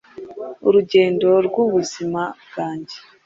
[0.67, 2.95] Urugendo rw’Ubuzima bwanjye